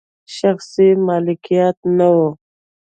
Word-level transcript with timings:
شخصي 0.37 0.89
مالکیت 1.07 1.77
نه 1.97 2.07
و. 2.15 2.17